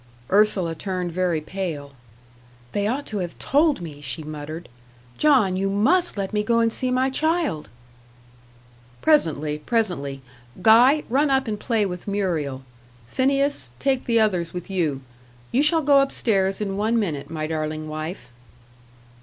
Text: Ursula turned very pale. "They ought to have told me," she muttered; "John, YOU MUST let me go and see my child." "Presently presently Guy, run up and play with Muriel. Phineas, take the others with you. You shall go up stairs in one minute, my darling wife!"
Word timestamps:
Ursula 0.31 0.73
turned 0.73 1.11
very 1.11 1.41
pale. 1.41 1.91
"They 2.71 2.87
ought 2.87 3.05
to 3.05 3.19
have 3.19 3.37
told 3.37 3.81
me," 3.81 4.01
she 4.01 4.23
muttered; 4.23 4.67
"John, 5.19 5.55
YOU 5.55 5.69
MUST 5.69 6.17
let 6.17 6.33
me 6.33 6.41
go 6.41 6.57
and 6.57 6.73
see 6.73 6.89
my 6.89 7.11
child." 7.11 7.69
"Presently 9.03 9.59
presently 9.59 10.23
Guy, 10.59 11.03
run 11.07 11.29
up 11.29 11.47
and 11.47 11.59
play 11.59 11.85
with 11.85 12.07
Muriel. 12.07 12.63
Phineas, 13.05 13.69
take 13.77 14.05
the 14.05 14.19
others 14.19 14.55
with 14.55 14.71
you. 14.71 15.01
You 15.51 15.61
shall 15.61 15.83
go 15.83 15.99
up 15.99 16.11
stairs 16.11 16.59
in 16.61 16.77
one 16.77 16.97
minute, 16.99 17.29
my 17.29 17.45
darling 17.45 17.87
wife!" 17.87 18.31